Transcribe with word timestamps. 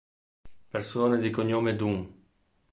Persone 0.71 1.19
di 1.19 1.29
cognome 1.29 1.75
Dunn 1.75 2.03